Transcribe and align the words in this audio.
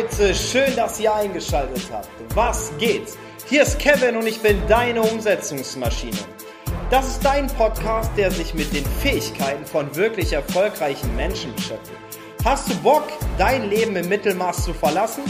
Leute, 0.00 0.34
schön, 0.34 0.74
dass 0.76 0.98
ihr 0.98 1.14
eingeschaltet 1.14 1.82
habt. 1.92 2.08
Was 2.34 2.72
geht? 2.78 3.08
Hier 3.50 3.62
ist 3.64 3.78
Kevin 3.78 4.16
und 4.16 4.26
ich 4.26 4.40
bin 4.40 4.56
deine 4.66 5.02
Umsetzungsmaschine. 5.02 6.16
Das 6.90 7.06
ist 7.06 7.22
dein 7.22 7.48
Podcast, 7.48 8.10
der 8.16 8.30
sich 8.30 8.54
mit 8.54 8.72
den 8.72 8.84
Fähigkeiten 9.02 9.66
von 9.66 9.94
wirklich 9.94 10.32
erfolgreichen 10.32 11.14
Menschen 11.16 11.54
beschäftigt. 11.54 11.98
Hast 12.46 12.70
du 12.70 12.76
Bock, 12.76 13.02
dein 13.36 13.68
Leben 13.68 13.94
im 13.94 14.08
Mittelmaß 14.08 14.64
zu 14.64 14.72
verlassen? 14.72 15.24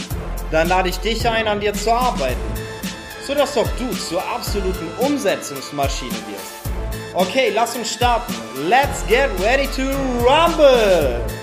Dann 0.51 0.69
lade 0.69 0.87
ich 0.87 0.99
dich 0.99 1.27
ein, 1.27 1.49
an 1.49 1.59
dir 1.59 1.73
zu 1.73 1.91
arbeiten, 1.91 2.39
sodass 3.27 3.57
auch 3.57 3.69
du 3.77 3.91
zur 3.91 4.23
absoluten 4.23 4.87
Umsetzungsmaschine 4.99 6.11
wirst. 6.11 7.13
Okay, 7.13 7.51
lass 7.53 7.75
uns 7.75 7.91
starten. 7.91 8.33
Let's 8.69 9.05
get 9.09 9.29
ready 9.41 9.67
to 9.75 9.81
rumble! 10.25 11.40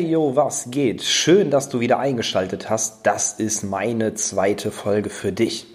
Hey 0.00 0.12
yo, 0.12 0.34
was 0.34 0.70
geht? 0.70 1.02
Schön, 1.02 1.50
dass 1.50 1.68
du 1.68 1.78
wieder 1.78 1.98
eingeschaltet 1.98 2.70
hast. 2.70 3.00
Das 3.06 3.34
ist 3.34 3.64
meine 3.64 4.14
zweite 4.14 4.70
Folge 4.70 5.10
für 5.10 5.30
dich. 5.30 5.66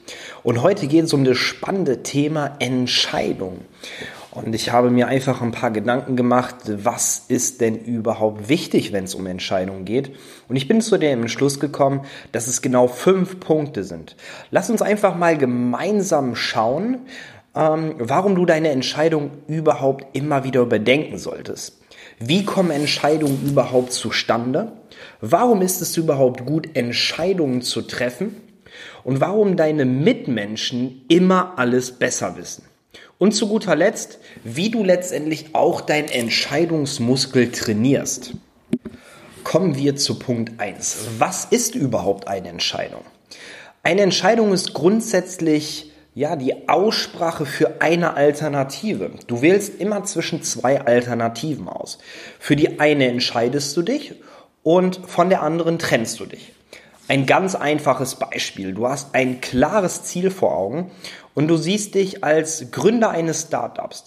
Und 0.41 0.63
heute 0.63 0.87
geht 0.87 1.03
es 1.03 1.13
um 1.13 1.23
das 1.23 1.37
spannende 1.37 2.01
Thema 2.01 2.55
Entscheidung. 2.57 3.59
Und 4.31 4.55
ich 4.55 4.71
habe 4.71 4.89
mir 4.89 5.09
einfach 5.09 5.43
ein 5.43 5.51
paar 5.51 5.69
Gedanken 5.69 6.15
gemacht, 6.15 6.55
was 6.65 7.25
ist 7.27 7.61
denn 7.61 7.77
überhaupt 7.77 8.49
wichtig, 8.49 8.91
wenn 8.93 9.03
es 9.03 9.13
um 9.13 9.27
Entscheidungen 9.27 9.85
geht. 9.85 10.15
Und 10.49 10.55
ich 10.55 10.67
bin 10.67 10.81
zu 10.81 10.97
dem 10.97 11.21
Entschluss 11.21 11.59
gekommen, 11.59 12.01
dass 12.31 12.47
es 12.47 12.63
genau 12.63 12.87
fünf 12.87 13.39
Punkte 13.39 13.83
sind. 13.83 14.15
Lass 14.49 14.71
uns 14.71 14.81
einfach 14.81 15.15
mal 15.15 15.37
gemeinsam 15.37 16.35
schauen, 16.35 17.05
ähm, 17.55 17.93
warum 17.99 18.33
du 18.33 18.47
deine 18.47 18.69
Entscheidung 18.69 19.29
überhaupt 19.47 20.17
immer 20.17 20.43
wieder 20.43 20.61
überdenken 20.61 21.19
solltest. 21.19 21.84
Wie 22.19 22.45
kommen 22.45 22.71
Entscheidungen 22.71 23.41
überhaupt 23.45 23.91
zustande? 23.91 24.71
Warum 25.21 25.61
ist 25.61 25.81
es 25.81 25.97
überhaupt 25.97 26.45
gut, 26.45 26.75
Entscheidungen 26.75 27.61
zu 27.61 27.81
treffen? 27.81 28.37
Und 29.03 29.21
warum 29.21 29.57
deine 29.57 29.85
Mitmenschen 29.85 31.05
immer 31.07 31.57
alles 31.57 31.91
besser 31.91 32.37
wissen? 32.37 32.63
Und 33.17 33.33
zu 33.33 33.47
guter 33.47 33.75
Letzt, 33.75 34.19
wie 34.43 34.69
du 34.69 34.83
letztendlich 34.83 35.47
auch 35.53 35.81
dein 35.81 36.07
Entscheidungsmuskel 36.07 37.51
trainierst. 37.51 38.33
Kommen 39.43 39.75
wir 39.75 39.95
zu 39.95 40.19
Punkt 40.19 40.59
1. 40.59 40.97
Was 41.19 41.45
ist 41.45 41.75
überhaupt 41.75 42.27
eine 42.27 42.49
Entscheidung? 42.49 43.01
Eine 43.83 44.01
Entscheidung 44.01 44.51
ist 44.51 44.73
grundsätzlich 44.73 45.91
ja, 46.15 46.37
die 46.37 46.69
Aussprache 46.69 47.45
für 47.45 47.81
eine 47.81 48.13
Alternative. 48.13 49.11
Du 49.27 49.41
wählst 49.41 49.81
immer 49.81 50.05
zwischen 50.05 50.41
zwei 50.41 50.79
Alternativen 50.79 51.67
aus. 51.67 51.99
Für 52.39 52.55
die 52.55 52.79
eine 52.79 53.07
entscheidest 53.07 53.75
du 53.75 53.81
dich 53.81 54.15
und 54.63 55.01
von 55.05 55.29
der 55.29 55.43
anderen 55.43 55.77
trennst 55.77 56.21
du 56.21 56.25
dich. 56.25 56.53
Ein 57.09 57.25
ganz 57.25 57.53
einfaches 57.53 58.15
Beispiel. 58.15 58.73
Du 58.73 58.87
hast 58.87 59.13
ein 59.13 59.41
klares 59.41 60.03
Ziel 60.03 60.31
vor 60.31 60.57
Augen 60.57 60.89
und 61.33 61.49
du 61.49 61.57
siehst 61.57 61.95
dich 61.95 62.23
als 62.23 62.71
Gründer 62.71 63.09
eines 63.09 63.41
Startups. 63.41 64.05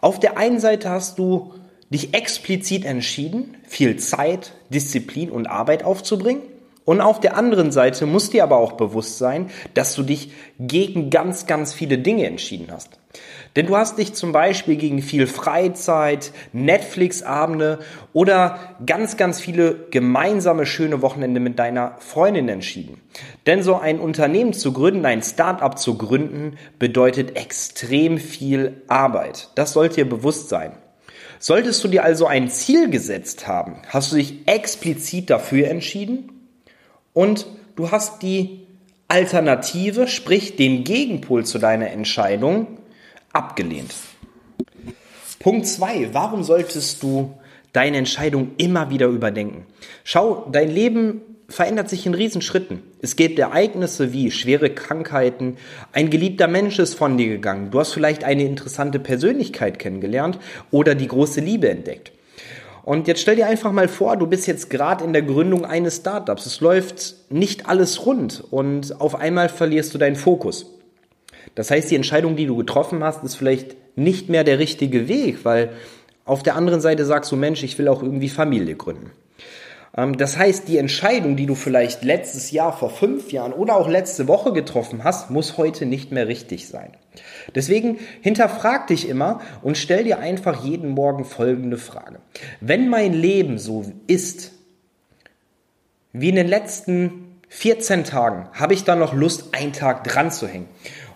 Auf 0.00 0.20
der 0.20 0.38
einen 0.38 0.60
Seite 0.60 0.88
hast 0.88 1.18
du 1.18 1.54
dich 1.90 2.14
explizit 2.14 2.84
entschieden, 2.84 3.56
viel 3.66 3.96
Zeit, 3.96 4.52
Disziplin 4.70 5.30
und 5.30 5.48
Arbeit 5.48 5.82
aufzubringen. 5.82 6.42
Und 6.88 7.02
auf 7.02 7.20
der 7.20 7.36
anderen 7.36 7.70
Seite 7.70 8.06
muss 8.06 8.30
dir 8.30 8.42
aber 8.42 8.56
auch 8.56 8.72
bewusst 8.72 9.18
sein, 9.18 9.50
dass 9.74 9.94
du 9.94 10.02
dich 10.02 10.32
gegen 10.58 11.10
ganz, 11.10 11.46
ganz 11.46 11.74
viele 11.74 11.98
Dinge 11.98 12.24
entschieden 12.24 12.68
hast. 12.72 12.98
Denn 13.56 13.66
du 13.66 13.76
hast 13.76 13.98
dich 13.98 14.14
zum 14.14 14.32
Beispiel 14.32 14.76
gegen 14.76 15.02
viel 15.02 15.26
Freizeit, 15.26 16.32
Netflix-Abende 16.54 17.80
oder 18.14 18.58
ganz, 18.86 19.18
ganz 19.18 19.38
viele 19.38 19.88
gemeinsame 19.90 20.64
schöne 20.64 21.02
Wochenende 21.02 21.40
mit 21.40 21.58
deiner 21.58 21.96
Freundin 21.98 22.48
entschieden. 22.48 23.02
Denn 23.46 23.62
so 23.62 23.78
ein 23.78 24.00
Unternehmen 24.00 24.54
zu 24.54 24.72
gründen, 24.72 25.04
ein 25.04 25.20
Start-up 25.20 25.78
zu 25.78 25.98
gründen, 25.98 26.56
bedeutet 26.78 27.36
extrem 27.36 28.16
viel 28.16 28.80
Arbeit. 28.88 29.50
Das 29.56 29.74
sollte 29.74 29.96
dir 29.96 30.08
bewusst 30.08 30.48
sein. 30.48 30.72
Solltest 31.38 31.84
du 31.84 31.88
dir 31.88 32.02
also 32.02 32.26
ein 32.26 32.48
Ziel 32.48 32.88
gesetzt 32.88 33.46
haben, 33.46 33.76
hast 33.88 34.10
du 34.10 34.16
dich 34.16 34.48
explizit 34.48 35.28
dafür 35.28 35.68
entschieden 35.68 36.30
und 37.18 37.46
du 37.74 37.90
hast 37.90 38.22
die 38.22 38.60
Alternative, 39.08 40.06
sprich 40.06 40.54
den 40.54 40.84
Gegenpol 40.84 41.44
zu 41.44 41.58
deiner 41.58 41.90
Entscheidung, 41.90 42.78
abgelehnt. 43.32 43.92
Punkt 45.40 45.66
2. 45.66 46.10
Warum 46.12 46.44
solltest 46.44 47.02
du 47.02 47.34
deine 47.72 47.96
Entscheidung 47.96 48.52
immer 48.56 48.90
wieder 48.90 49.08
überdenken? 49.08 49.66
Schau, 50.04 50.48
dein 50.52 50.70
Leben 50.70 51.20
verändert 51.48 51.88
sich 51.88 52.06
in 52.06 52.14
Riesenschritten. 52.14 52.84
Es 53.02 53.16
gibt 53.16 53.40
Ereignisse 53.40 54.12
wie 54.12 54.30
schwere 54.30 54.70
Krankheiten, 54.70 55.56
ein 55.90 56.10
geliebter 56.10 56.46
Mensch 56.46 56.78
ist 56.78 56.94
von 56.94 57.18
dir 57.18 57.26
gegangen, 57.26 57.72
du 57.72 57.80
hast 57.80 57.94
vielleicht 57.94 58.22
eine 58.22 58.44
interessante 58.44 59.00
Persönlichkeit 59.00 59.80
kennengelernt 59.80 60.38
oder 60.70 60.94
die 60.94 61.08
große 61.08 61.40
Liebe 61.40 61.68
entdeckt. 61.68 62.12
Und 62.88 63.06
jetzt 63.06 63.20
stell 63.20 63.36
dir 63.36 63.46
einfach 63.46 63.70
mal 63.70 63.86
vor, 63.86 64.16
du 64.16 64.26
bist 64.26 64.46
jetzt 64.46 64.70
gerade 64.70 65.04
in 65.04 65.12
der 65.12 65.20
Gründung 65.20 65.66
eines 65.66 65.96
Startups. 65.96 66.46
Es 66.46 66.62
läuft 66.62 67.16
nicht 67.28 67.68
alles 67.68 68.06
rund 68.06 68.42
und 68.50 68.98
auf 68.98 69.14
einmal 69.14 69.50
verlierst 69.50 69.92
du 69.92 69.98
deinen 69.98 70.16
Fokus. 70.16 70.64
Das 71.54 71.70
heißt, 71.70 71.90
die 71.90 71.96
Entscheidung, 71.96 72.34
die 72.34 72.46
du 72.46 72.56
getroffen 72.56 73.04
hast, 73.04 73.22
ist 73.24 73.34
vielleicht 73.34 73.76
nicht 73.94 74.30
mehr 74.30 74.42
der 74.42 74.58
richtige 74.58 75.06
Weg, 75.06 75.44
weil 75.44 75.72
auf 76.24 76.42
der 76.42 76.56
anderen 76.56 76.80
Seite 76.80 77.04
sagst 77.04 77.30
du, 77.30 77.36
Mensch, 77.36 77.62
ich 77.62 77.78
will 77.78 77.88
auch 77.88 78.02
irgendwie 78.02 78.30
Familie 78.30 78.74
gründen. 78.74 79.10
Ähm, 79.94 80.16
das 80.16 80.38
heißt, 80.38 80.66
die 80.66 80.78
Entscheidung, 80.78 81.36
die 81.36 81.44
du 81.44 81.56
vielleicht 81.56 82.04
letztes 82.04 82.52
Jahr, 82.52 82.72
vor 82.72 82.88
fünf 82.88 83.32
Jahren 83.32 83.52
oder 83.52 83.76
auch 83.76 83.88
letzte 83.90 84.28
Woche 84.28 84.54
getroffen 84.54 85.04
hast, 85.04 85.30
muss 85.30 85.58
heute 85.58 85.84
nicht 85.84 86.10
mehr 86.10 86.26
richtig 86.26 86.68
sein. 86.68 86.92
Deswegen 87.54 87.98
hinterfrag 88.20 88.86
dich 88.86 89.08
immer 89.08 89.40
und 89.62 89.76
stell 89.76 90.04
dir 90.04 90.18
einfach 90.18 90.64
jeden 90.64 90.90
Morgen 90.90 91.24
folgende 91.24 91.78
Frage. 91.78 92.20
Wenn 92.60 92.88
mein 92.88 93.12
Leben 93.12 93.58
so 93.58 93.84
ist, 94.06 94.52
wie 96.12 96.28
in 96.28 96.36
den 96.36 96.48
letzten 96.48 97.40
14 97.48 98.04
Tagen, 98.04 98.48
habe 98.52 98.74
ich 98.74 98.84
da 98.84 98.96
noch 98.96 99.14
Lust, 99.14 99.54
einen 99.54 99.72
Tag 99.72 100.04
dran 100.04 100.30
zu 100.30 100.46
hängen? 100.46 100.68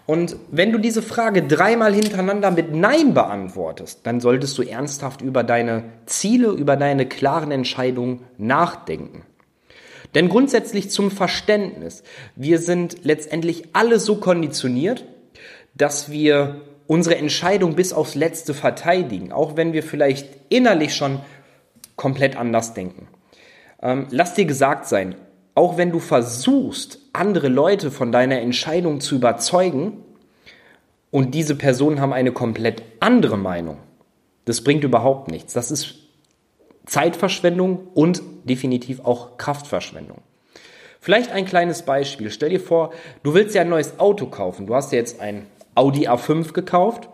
Und 0.04 0.36
wenn 0.50 0.72
du 0.72 0.78
diese 0.78 1.00
Frage 1.00 1.42
dreimal 1.42 1.94
hintereinander 1.94 2.50
mit 2.50 2.74
Nein 2.74 3.14
beantwortest, 3.14 4.00
dann 4.04 4.20
solltest 4.20 4.58
du 4.58 4.62
ernsthaft 4.62 5.22
über 5.22 5.44
deine 5.44 5.84
Ziele, 6.06 6.48
über 6.48 6.76
deine 6.76 7.06
klaren 7.06 7.52
Entscheidungen 7.52 8.20
nachdenken. 8.36 9.22
Denn 10.14 10.28
grundsätzlich 10.28 10.90
zum 10.90 11.10
Verständnis, 11.10 12.02
wir 12.36 12.58
sind 12.58 13.04
letztendlich 13.04 13.69
alle 13.72 13.98
so 13.98 14.16
konditioniert, 14.16 15.04
dass 15.75 16.10
wir 16.10 16.60
unsere 16.87 17.16
Entscheidung 17.16 17.75
bis 17.75 17.93
aufs 17.93 18.15
Letzte 18.15 18.55
verteidigen, 18.55 19.33
auch 19.33 19.56
wenn 19.56 19.72
wir 19.72 19.83
vielleicht 19.83 20.28
innerlich 20.49 20.94
schon 20.94 21.21
komplett 21.97 22.37
anders 22.37 22.75
denken. 22.75 23.09
Ähm, 23.81 24.06
lass 24.11 24.34
dir 24.34 24.44
gesagt 24.44 24.87
sein, 24.87 25.15
auch 25.55 25.77
wenn 25.77 25.91
du 25.91 25.99
versuchst, 25.99 26.99
andere 27.12 27.49
Leute 27.49 27.91
von 27.91 28.12
deiner 28.12 28.41
Entscheidung 28.41 29.00
zu 29.00 29.16
überzeugen 29.16 29.99
und 31.11 31.34
diese 31.34 31.55
Personen 31.55 32.00
haben 32.00 32.12
eine 32.12 32.32
komplett 32.32 32.82
andere 33.00 33.37
Meinung, 33.37 33.78
das 34.44 34.65
bringt 34.65 34.82
überhaupt 34.85 35.31
nichts. 35.31 35.52
Das 35.52 35.70
ist 35.70 35.96
Zeitverschwendung 36.87 37.88
und 37.94 38.23
definitiv 38.44 39.00
auch 39.05 39.37
Kraftverschwendung. 39.37 40.19
Vielleicht 41.00 41.31
ein 41.31 41.44
kleines 41.44 41.82
Beispiel. 41.82 42.31
Stell 42.31 42.50
dir 42.50 42.61
vor, 42.61 42.93
du 43.23 43.35
willst 43.35 43.55
ja 43.55 43.62
ein 43.62 43.69
neues 43.69 43.99
Auto 43.99 44.26
kaufen. 44.26 44.67
Du 44.67 44.75
hast 44.75 44.93
ja 44.93 44.99
jetzt 44.99 45.20
ein 45.20 45.46
Audi 45.74 46.08
A5 46.08 46.52
gekauft 46.52 47.08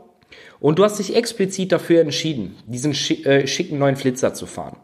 und 0.60 0.78
du 0.78 0.84
hast 0.84 0.98
dich 0.98 1.14
explizit 1.14 1.72
dafür 1.72 2.00
entschieden, 2.00 2.56
diesen 2.66 2.92
äh, 3.24 3.46
schicken 3.46 3.78
neuen 3.78 3.96
Flitzer 3.96 4.34
zu 4.34 4.46
fahren. 4.46 4.76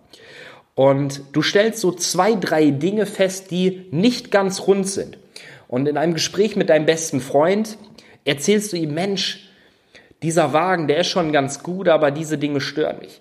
Und 0.74 1.22
du 1.32 1.42
stellst 1.42 1.80
so 1.80 1.92
zwei, 1.92 2.34
drei 2.34 2.70
Dinge 2.70 3.06
fest, 3.06 3.50
die 3.50 3.86
nicht 3.90 4.30
ganz 4.30 4.66
rund 4.66 4.88
sind. 4.88 5.18
Und 5.68 5.88
in 5.88 5.96
einem 5.96 6.14
Gespräch 6.14 6.56
mit 6.56 6.68
deinem 6.68 6.86
besten 6.86 7.20
Freund 7.20 7.78
erzählst 8.24 8.72
du 8.72 8.76
ihm, 8.76 8.94
Mensch, 8.94 9.48
dieser 10.22 10.52
Wagen, 10.52 10.88
der 10.88 10.98
ist 10.98 11.08
schon 11.08 11.32
ganz 11.32 11.62
gut, 11.62 11.88
aber 11.88 12.10
diese 12.10 12.38
Dinge 12.38 12.60
stören 12.60 12.98
mich. 13.00 13.20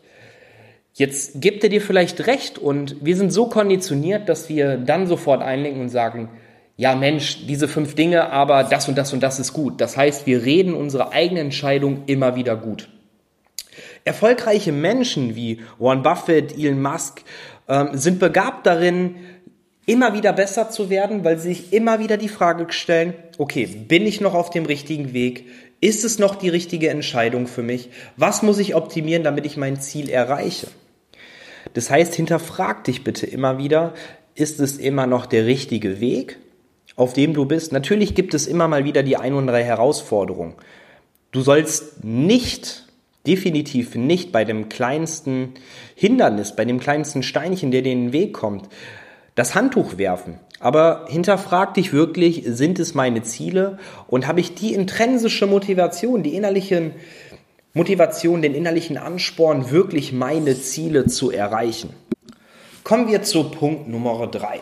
Jetzt 0.93 1.41
gibt 1.41 1.63
er 1.63 1.69
dir 1.69 1.81
vielleicht 1.81 2.27
recht 2.27 2.59
und 2.59 3.03
wir 3.03 3.17
sind 3.17 3.33
so 3.33 3.47
konditioniert, 3.47 4.29
dass 4.29 4.47
wir 4.47 4.77
dann 4.77 5.07
sofort 5.07 5.41
einlenken 5.41 5.81
und 5.81 5.89
sagen, 5.89 6.29
ja 6.77 6.95
Mensch, 6.95 7.45
diese 7.47 7.67
fünf 7.67 7.95
Dinge, 7.95 8.31
aber 8.31 8.63
das 8.63 8.87
und 8.87 8.97
das 8.97 9.13
und 9.13 9.21
das 9.21 9.39
ist 9.39 9.53
gut. 9.53 9.79
Das 9.79 9.95
heißt, 9.97 10.25
wir 10.25 10.43
reden 10.43 10.73
unsere 10.73 11.11
eigene 11.11 11.39
Entscheidung 11.39 12.03
immer 12.07 12.35
wieder 12.35 12.55
gut. 12.55 12.89
Erfolgreiche 14.05 14.71
Menschen 14.71 15.35
wie 15.35 15.61
Warren 15.79 16.03
Buffett, 16.03 16.57
Elon 16.57 16.81
Musk 16.81 17.23
ähm, 17.67 17.89
sind 17.93 18.19
begabt 18.19 18.65
darin, 18.65 19.15
immer 19.85 20.13
wieder 20.13 20.33
besser 20.33 20.69
zu 20.69 20.89
werden, 20.89 21.23
weil 21.23 21.37
sie 21.37 21.49
sich 21.49 21.73
immer 21.73 21.99
wieder 21.99 22.17
die 22.17 22.29
Frage 22.29 22.67
stellen, 22.69 23.13
okay, 23.37 23.65
bin 23.65 24.05
ich 24.05 24.21
noch 24.21 24.33
auf 24.33 24.49
dem 24.49 24.65
richtigen 24.65 25.13
Weg? 25.13 25.47
Ist 25.81 26.05
es 26.05 26.19
noch 26.19 26.35
die 26.35 26.49
richtige 26.49 26.89
Entscheidung 26.89 27.47
für 27.47 27.63
mich? 27.63 27.89
Was 28.15 28.41
muss 28.41 28.59
ich 28.59 28.75
optimieren, 28.75 29.23
damit 29.23 29.45
ich 29.45 29.57
mein 29.57 29.81
Ziel 29.81 30.09
erreiche? 30.09 30.67
Das 31.73 31.89
heißt, 31.89 32.15
hinterfrag 32.15 32.83
dich 32.85 33.03
bitte 33.03 33.25
immer 33.25 33.57
wieder, 33.57 33.93
ist 34.35 34.59
es 34.59 34.77
immer 34.77 35.07
noch 35.07 35.25
der 35.25 35.45
richtige 35.45 35.99
Weg, 35.99 36.39
auf 36.95 37.13
dem 37.13 37.33
du 37.33 37.45
bist? 37.45 37.71
Natürlich 37.71 38.15
gibt 38.15 38.33
es 38.33 38.47
immer 38.47 38.67
mal 38.67 38.85
wieder 38.85 39.03
die 39.03 39.17
ein 39.17 39.33
und 39.33 39.47
drei 39.47 39.63
Herausforderungen. 39.63 40.55
Du 41.31 41.41
sollst 41.41 42.03
nicht, 42.03 42.85
definitiv 43.25 43.95
nicht 43.95 44.31
bei 44.31 44.45
dem 44.45 44.69
kleinsten 44.69 45.53
Hindernis, 45.95 46.55
bei 46.55 46.65
dem 46.65 46.79
kleinsten 46.79 47.23
Steinchen, 47.23 47.71
der 47.71 47.81
dir 47.81 47.91
in 47.91 48.05
den 48.05 48.13
Weg 48.13 48.33
kommt, 48.33 48.69
das 49.35 49.55
Handtuch 49.55 49.97
werfen. 49.97 50.39
Aber 50.59 51.07
hinterfrag 51.09 51.73
dich 51.73 51.91
wirklich, 51.91 52.43
sind 52.45 52.79
es 52.79 52.93
meine 52.93 53.23
Ziele 53.23 53.79
und 54.07 54.27
habe 54.27 54.39
ich 54.39 54.55
die 54.55 54.73
intrinsische 54.73 55.47
Motivation, 55.47 56.23
die 56.23 56.35
innerlichen 56.35 56.93
Motivation, 57.73 58.41
den 58.41 58.53
innerlichen 58.53 58.97
Ansporn, 58.97 59.71
wirklich 59.71 60.13
meine 60.13 60.59
Ziele 60.59 61.07
zu 61.07 61.31
erreichen. 61.31 61.89
Kommen 62.83 63.07
wir 63.07 63.23
zu 63.23 63.45
Punkt 63.45 63.87
Nummer 63.87 64.27
drei. 64.27 64.59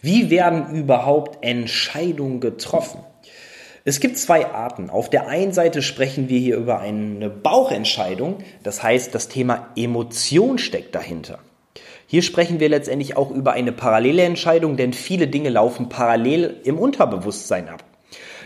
Wie 0.00 0.30
werden 0.30 0.74
überhaupt 0.74 1.44
Entscheidungen 1.44 2.40
getroffen? 2.40 3.00
Es 3.84 3.98
gibt 3.98 4.16
zwei 4.16 4.46
Arten. 4.46 4.90
Auf 4.90 5.10
der 5.10 5.26
einen 5.26 5.52
Seite 5.52 5.82
sprechen 5.82 6.28
wir 6.28 6.38
hier 6.38 6.56
über 6.56 6.78
eine 6.78 7.28
Bauchentscheidung, 7.28 8.38
das 8.62 8.82
heißt, 8.82 9.14
das 9.14 9.28
Thema 9.28 9.68
Emotion 9.74 10.58
steckt 10.58 10.94
dahinter. 10.94 11.40
Hier 12.06 12.22
sprechen 12.22 12.60
wir 12.60 12.68
letztendlich 12.68 13.16
auch 13.16 13.30
über 13.30 13.54
eine 13.54 13.72
parallele 13.72 14.22
Entscheidung, 14.22 14.76
denn 14.76 14.92
viele 14.92 15.28
Dinge 15.28 15.48
laufen 15.48 15.88
parallel 15.88 16.60
im 16.62 16.78
Unterbewusstsein 16.78 17.68
ab. 17.68 17.82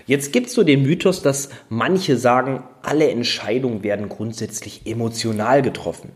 Jetzt 0.06 0.32
gibt 0.32 0.46
es 0.46 0.55
so 0.55 0.62
den 0.62 0.82
Mythos, 0.82 1.20
dass 1.20 1.49
manche 1.69 2.17
sagen, 2.17 2.62
alle 2.82 3.11
Entscheidungen 3.11 3.82
werden 3.82 4.08
grundsätzlich 4.08 4.87
emotional 4.87 5.62
getroffen. 5.62 6.12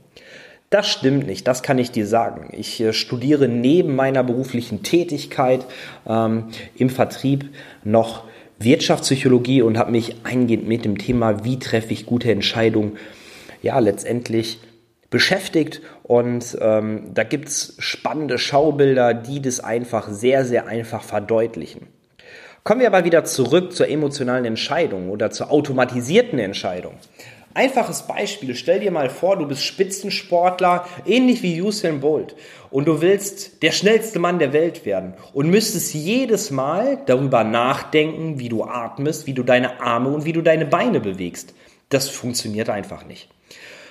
Das 0.70 0.88
stimmt 0.88 1.26
nicht, 1.26 1.49
das 1.49 1.64
kann 1.64 1.78
ich 1.78 1.90
dir 1.90 2.06
sagen. 2.06 2.50
Ich 2.52 2.81
äh, 2.81 2.93
studiere 2.93 3.49
neben 3.49 3.96
meiner 3.96 4.22
beruflichen 4.22 4.84
Tätigkeit 4.84 5.67
ähm, 6.06 6.44
im 6.76 6.90
Vertrieb 6.90 7.50
noch 7.82 8.25
Wirtschaftspsychologie 8.61 9.62
und 9.62 9.78
habe 9.78 9.90
mich 9.90 10.17
eingehend 10.22 10.69
mit 10.69 10.84
dem 10.84 10.96
Thema, 10.96 11.44
wie 11.44 11.58
treffe 11.58 11.93
ich 11.93 12.06
gute 12.06 12.31
Entscheidungen, 12.31 12.99
ja, 13.62 13.81
letztendlich 13.81 14.61
beschäftigt 15.11 15.81
und 16.05 16.56
ähm, 16.61 17.11
da 17.14 17.25
gibt's 17.25 17.75
spannende 17.81 18.38
Schaubilder, 18.38 19.12
die 19.12 19.43
das 19.43 19.58
einfach 19.58 20.08
sehr, 20.08 20.44
sehr 20.44 20.69
einfach 20.69 21.02
verdeutlichen. 21.02 21.88
Kommen 22.62 22.81
wir 22.81 22.87
aber 22.87 23.05
wieder 23.05 23.25
zurück 23.25 23.72
zur 23.72 23.88
emotionalen 23.88 24.44
Entscheidung 24.44 25.11
oder 25.11 25.32
zur 25.32 25.50
automatisierten 25.50 26.38
Entscheidung. 26.38 26.94
Einfaches 27.52 28.02
Beispiel, 28.02 28.55
stell 28.55 28.79
dir 28.79 28.93
mal 28.93 29.11
vor, 29.11 29.37
du 29.37 29.49
bist 29.49 29.64
Spitzensportler, 29.64 30.87
ähnlich 31.05 31.43
wie 31.43 31.61
Usain 31.61 31.99
Bolt, 31.99 32.37
und 32.70 32.87
du 32.87 33.00
willst 33.00 33.64
der 33.64 33.73
schnellste 33.73 34.20
Mann 34.20 34.38
der 34.38 34.52
Welt 34.52 34.87
werden 34.87 35.14
und 35.32 35.50
müsstest 35.50 35.93
jedes 35.93 36.52
Mal 36.52 36.99
darüber 37.06 37.43
nachdenken, 37.43 38.38
wie 38.38 38.49
du 38.49 38.62
atmest, 38.62 39.26
wie 39.26 39.35
du 39.35 39.43
deine 39.43 39.81
Arme 39.81 40.11
und 40.11 40.25
wie 40.25 40.32
du 40.32 40.43
deine 40.43 40.64
Beine 40.64 41.00
bewegst. 41.00 41.52
Das 41.88 42.08
funktioniert 42.08 42.70
einfach 42.70 43.05
nicht. 43.05 43.29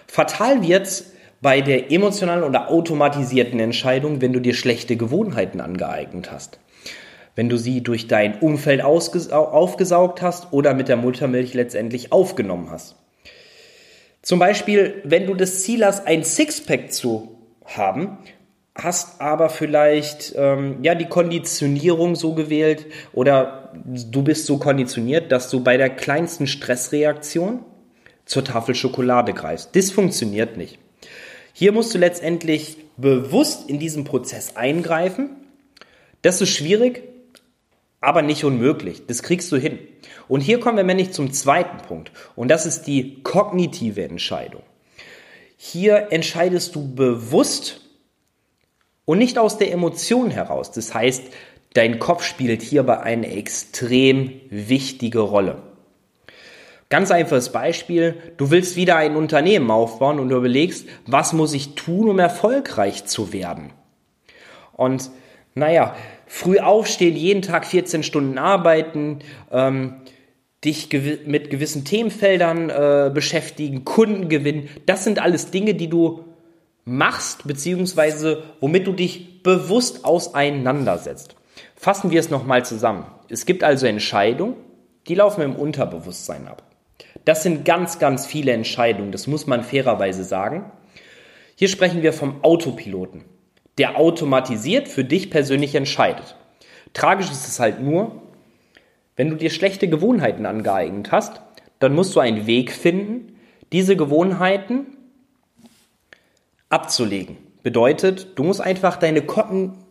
Fatal 0.07 0.65
wird's 0.65 1.11
bei 1.41 1.59
der 1.59 1.91
emotionalen 1.91 2.45
oder 2.45 2.69
automatisierten 2.69 3.59
Entscheidung, 3.59 4.21
wenn 4.21 4.31
du 4.31 4.39
dir 4.39 4.53
schlechte 4.53 4.95
Gewohnheiten 4.95 5.59
angeeignet 5.59 6.31
hast. 6.31 6.59
Wenn 7.35 7.49
du 7.49 7.57
sie 7.57 7.81
durch 7.81 8.07
dein 8.07 8.39
Umfeld 8.39 8.81
aufgesaugt 8.81 10.21
hast 10.21 10.53
oder 10.53 10.73
mit 10.73 10.87
der 10.87 10.97
Muttermilch 10.97 11.53
letztendlich 11.53 12.13
aufgenommen 12.13 12.69
hast. 12.71 12.95
Zum 14.21 14.39
Beispiel, 14.39 15.01
wenn 15.03 15.27
du 15.27 15.33
das 15.33 15.63
Ziel 15.63 15.85
hast, 15.85 16.05
ein 16.05 16.23
Sixpack 16.23 16.91
zu 16.91 17.37
haben, 17.65 18.17
hast 18.75 19.21
aber 19.21 19.49
vielleicht 19.49 20.33
ähm, 20.37 20.77
ja 20.81 20.95
die 20.95 21.07
Konditionierung 21.07 22.15
so 22.15 22.33
gewählt 22.33 22.85
oder 23.13 23.73
du 23.73 24.23
bist 24.23 24.45
so 24.45 24.57
konditioniert, 24.57 25.31
dass 25.31 25.49
du 25.49 25.61
bei 25.63 25.77
der 25.77 25.89
kleinsten 25.89 26.47
Stressreaktion 26.47 27.59
zur 28.25 28.43
Tafel 28.43 28.75
Schokolade 28.75 29.33
greifst. 29.33 29.75
Das 29.75 29.91
funktioniert 29.91 30.57
nicht. 30.57 30.79
Hier 31.53 31.71
musst 31.71 31.93
du 31.93 31.97
letztendlich 31.97 32.77
bewusst 32.97 33.69
in 33.69 33.79
diesen 33.79 34.03
Prozess 34.03 34.55
eingreifen. 34.55 35.31
Das 36.21 36.41
ist 36.41 36.49
schwierig, 36.49 37.03
aber 38.01 38.21
nicht 38.21 38.43
unmöglich. 38.43 39.05
Das 39.07 39.23
kriegst 39.23 39.51
du 39.51 39.57
hin. 39.57 39.79
Und 40.27 40.41
hier 40.41 40.59
kommen 40.59 40.77
wir 40.77 40.83
nämlich 40.83 41.11
zum 41.11 41.33
zweiten 41.33 41.77
Punkt. 41.85 42.11
Und 42.35 42.49
das 42.49 42.65
ist 42.65 42.83
die 42.83 43.21
kognitive 43.23 44.03
Entscheidung. 44.03 44.63
Hier 45.57 46.07
entscheidest 46.11 46.75
du 46.75 46.93
bewusst 46.93 47.81
und 49.05 49.17
nicht 49.17 49.37
aus 49.37 49.57
der 49.57 49.71
Emotion 49.71 50.31
heraus. 50.31 50.71
Das 50.71 50.93
heißt, 50.93 51.23
dein 51.73 51.99
Kopf 51.99 52.23
spielt 52.23 52.61
hierbei 52.61 53.01
eine 53.01 53.35
extrem 53.35 54.39
wichtige 54.49 55.19
Rolle. 55.19 55.63
Ganz 56.89 57.11
einfaches 57.11 57.51
Beispiel, 57.51 58.15
du 58.37 58.49
willst 58.49 58.75
wieder 58.75 58.95
ein 58.95 59.15
Unternehmen 59.15 59.69
aufbauen 59.69 60.19
und 60.19 60.29
du 60.29 60.37
überlegst, 60.37 60.87
was 61.05 61.33
muss 61.33 61.53
ich 61.53 61.75
tun, 61.75 62.09
um 62.09 62.17
erfolgreich 62.17 63.05
zu 63.05 63.31
werden? 63.31 63.73
Und 64.73 65.11
naja, 65.53 65.95
früh 66.29 66.59
aufstehen, 66.59 67.15
jeden 67.15 67.41
Tag 67.41 67.65
14 67.65 68.03
Stunden 68.03 68.37
arbeiten, 68.37 69.19
ähm, 69.51 69.95
dich 70.63 70.89
gew 70.89 71.17
mit 71.25 71.49
gewissen 71.49 71.85
Themenfeldern 71.85 72.69
äh, 72.69 73.11
beschäftigen, 73.11 73.83
Kunden 73.83 74.29
gewinnen, 74.29 74.69
das 74.85 75.03
sind 75.03 75.19
alles 75.19 75.49
Dinge, 75.49 75.73
die 75.73 75.89
du 75.89 76.23
machst, 76.85 77.47
beziehungsweise 77.47 78.43
womit 78.59 78.85
du 78.85 78.93
dich 78.93 79.41
bewusst 79.41 80.05
auseinandersetzt. 80.05 81.35
Fassen 81.75 82.11
wir 82.11 82.19
es 82.19 82.29
nochmal 82.29 82.63
zusammen. 82.63 83.05
Es 83.27 83.45
gibt 83.45 83.63
also 83.63 83.87
Entscheidungen, 83.87 84.55
die 85.07 85.15
laufen 85.15 85.41
im 85.41 85.55
Unterbewusstsein 85.55 86.47
ab. 86.47 86.63
Das 87.25 87.41
sind 87.41 87.65
ganz, 87.65 87.97
ganz 87.97 88.27
viele 88.27 88.51
Entscheidungen, 88.51 89.11
das 89.11 89.25
muss 89.25 89.47
man 89.47 89.63
fairerweise 89.63 90.23
sagen. 90.23 90.71
Hier 91.55 91.69
sprechen 91.69 92.03
wir 92.03 92.13
vom 92.13 92.43
Autopiloten, 92.43 93.25
der 93.79 93.97
automatisiert 93.97 94.87
für 94.87 95.03
dich 95.03 95.31
persönlich 95.31 95.73
entscheidet. 95.73 96.35
Tragisch 96.93 97.31
ist 97.31 97.47
es 97.47 97.59
halt 97.59 97.81
nur, 97.81 98.21
wenn 99.15 99.29
du 99.29 99.35
dir 99.35 99.49
schlechte 99.49 99.87
Gewohnheiten 99.87 100.45
angeeignet 100.45 101.11
hast, 101.11 101.41
dann 101.79 101.95
musst 101.95 102.15
du 102.15 102.19
einen 102.19 102.45
Weg 102.45 102.71
finden, 102.71 103.37
diese 103.71 103.95
Gewohnheiten 103.95 104.97
abzulegen. 106.69 107.37
Bedeutet, 107.63 108.27
du 108.35 108.43
musst 108.43 108.61
einfach 108.61 108.97
deine, 108.97 109.23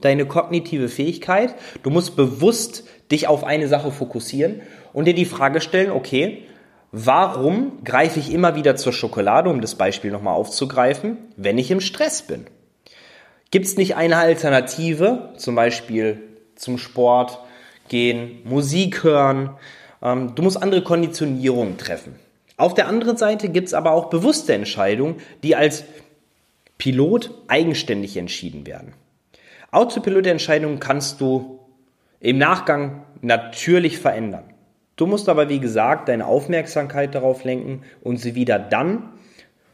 deine 0.01 0.27
kognitive 0.27 0.89
Fähigkeit, 0.89 1.55
du 1.83 1.91
musst 1.91 2.17
bewusst 2.17 2.85
dich 3.11 3.27
auf 3.27 3.45
eine 3.45 3.69
Sache 3.69 3.91
fokussieren 3.91 4.63
und 4.93 5.07
dir 5.07 5.15
die 5.15 5.25
Frage 5.25 5.61
stellen, 5.61 5.91
okay, 5.91 6.45
Warum 6.91 7.85
greife 7.85 8.19
ich 8.19 8.33
immer 8.33 8.57
wieder 8.57 8.75
zur 8.77 8.95
Schokolade, 8.95 9.51
um 9.51 9.61
das 9.61 9.75
Beispiel 9.75 10.11
nochmal 10.11 10.35
aufzugreifen, 10.35 11.19
wenn 11.37 11.59
ich 11.59 11.71
im 11.71 11.81
Stress 11.81 12.23
bin? 12.23 12.47
Gibt 13.51 13.65
es 13.65 13.77
nicht 13.77 13.97
eine 13.97 14.19
Alternative, 14.19 15.33
zum 15.37 15.55
Beispiel 15.55 16.23
zum 16.55 16.77
Sport 16.77 17.39
gehen, 17.89 18.41
Musik 18.45 19.05
hören? 19.05 19.51
Ähm, 20.03 20.35
du 20.35 20.43
musst 20.43 20.63
andere 20.63 20.83
Konditionierungen 20.83 21.79
treffen. 21.79 22.15
Auf 22.59 22.75
der 22.75 22.89
anderen 22.89 23.17
Seite 23.17 23.49
gibt 23.49 23.69
es 23.69 23.75
aber 23.75 23.93
auch 23.93 24.11
bewusste 24.11 24.53
Entscheidungen, 24.53 25.17
die 25.43 25.57
als 25.57 25.85
Pilot 26.77 27.31
eigenständig 27.49 28.17
entschieden 28.17 28.67
werden. 28.67 28.93
Autopilot-Entscheidungen 29.71 30.79
kannst 30.79 31.21
du 31.21 31.61
im 32.21 32.37
Nachgang 32.37 33.05
natürlich 33.23 33.99
verändern. 33.99 34.45
Du 34.97 35.07
musst 35.07 35.29
aber, 35.29 35.49
wie 35.49 35.61
gesagt, 35.61 36.09
deine 36.09 36.27
Aufmerksamkeit 36.27 37.15
darauf 37.15 37.45
lenken 37.45 37.83
und 38.03 38.19
sie 38.19 38.35
wieder 38.35 38.59
dann 38.59 39.13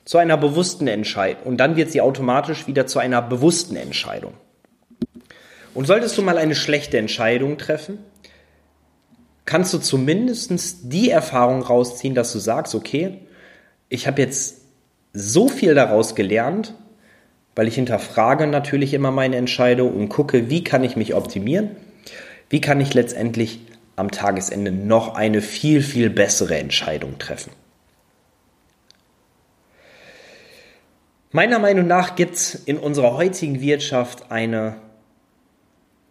zu 0.05 0.19
einer 0.19 0.37
bewussten 0.37 0.87
Entscheidung. 0.87 1.45
Und 1.45 1.57
dann 1.59 1.77
wird 1.77 1.91
sie 1.91 2.01
automatisch 2.01 2.67
wieder 2.67 2.87
zu 2.87 2.99
einer 2.99 3.23
bewussten 3.23 3.77
Entscheidung. 3.77 4.35
Und 5.75 5.87
solltest 5.87 6.17
du 6.17 6.23
mal 6.23 6.39
eine 6.39 6.55
schlechte 6.55 6.99
Entscheidung 6.99 7.59
treffen, 7.59 7.99
kannst 9.45 9.75
du 9.75 9.79
zumindest 9.79 10.93
die 10.93 11.11
Erfahrung 11.11 11.63
rausziehen, 11.63 12.15
dass 12.15 12.33
du 12.33 12.39
sagst, 12.39 12.75
okay, 12.75 13.21
ich 13.89 14.07
habe 14.07 14.23
jetzt 14.23 14.63
so 15.13 15.49
viel 15.49 15.75
daraus 15.75 16.15
gelernt, 16.15 16.75
weil 17.55 17.69
ich 17.69 17.75
hinterfrage 17.77 18.47
natürlich 18.47 18.95
immer 18.95 19.11
meine 19.11 19.37
Entscheidung 19.37 19.95
und 19.95 20.09
gucke, 20.09 20.51
wie 20.51 20.65
kann 20.65 20.85
ich 20.85 20.97
mich 20.97 21.15
optimieren, 21.15 21.71
wie 22.51 22.61
kann 22.61 22.81
ich 22.81 22.95
letztendlich 22.95 23.61
am 23.97 24.11
Tagesende 24.11 24.73
noch 24.73 25.15
eine 25.15 25.41
viel, 25.41 25.83
viel 25.83 26.11
bessere 26.11 26.57
Entscheidung 26.59 27.19
treffen. 27.19 27.53
Meiner 31.37 31.59
Meinung 31.59 31.89
nach 31.89 32.15
gibt 32.15 32.37
es 32.37 32.55
in 32.55 32.79
unserer 32.79 33.17
heutigen 33.17 33.61
Wirtschaft 33.61 34.31
eine 34.31 34.77